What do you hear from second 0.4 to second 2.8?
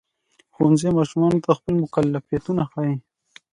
ښوونځی ماشومانو ته خپل مکلفیتونه